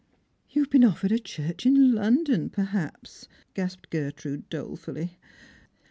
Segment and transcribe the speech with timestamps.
[0.49, 5.19] "You have been offered a church in London perhaps," gasped Gertrude dolefully.